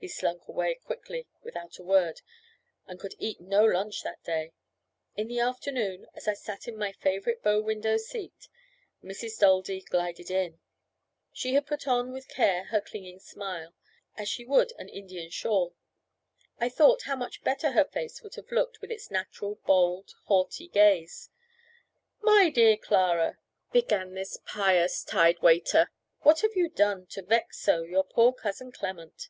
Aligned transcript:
He 0.00 0.06
slunk 0.06 0.46
away 0.46 0.76
quickly 0.76 1.26
without 1.42 1.78
a 1.78 1.82
word, 1.82 2.20
and 2.86 3.00
could 3.00 3.16
eat 3.18 3.40
no 3.40 3.64
lunch 3.64 4.04
that 4.04 4.22
day. 4.22 4.52
In 5.16 5.26
the 5.26 5.40
afternoon, 5.40 6.06
as 6.14 6.28
I 6.28 6.34
sat 6.34 6.68
in 6.68 6.76
my 6.78 6.92
favourite 6.92 7.42
bow 7.42 7.60
window 7.62 7.96
seat, 7.96 8.46
Mrs. 9.02 9.40
Daldy 9.40 9.80
glided 9.80 10.30
in. 10.30 10.60
She 11.32 11.54
had 11.54 11.66
put 11.66 11.88
on 11.88 12.12
with 12.12 12.28
care 12.28 12.66
her 12.66 12.80
clinging 12.80 13.18
smile, 13.18 13.74
as 14.16 14.28
she 14.28 14.44
would 14.44 14.70
an 14.78 14.88
Indian 14.88 15.30
shawl. 15.30 15.74
I 16.60 16.68
thought 16.68 17.02
how 17.02 17.16
much 17.16 17.42
better 17.42 17.72
her 17.72 17.84
face 17.84 18.22
would 18.22 18.36
have 18.36 18.52
looked 18.52 18.80
with 18.80 18.92
its 18.92 19.10
natural, 19.10 19.56
bold, 19.66 20.14
haughty 20.26 20.68
gaze. 20.68 21.28
"My 22.20 22.50
dear 22.50 22.76
Clara," 22.76 23.38
began 23.72 24.14
this 24.14 24.38
pious 24.46 25.02
tidewaiter, 25.02 25.88
"what 26.20 26.42
have 26.42 26.54
you 26.54 26.68
done 26.68 27.06
to 27.08 27.22
vex 27.22 27.58
so 27.58 27.82
your 27.82 28.04
poor 28.04 28.32
cousin 28.32 28.70
Clement?" 28.70 29.28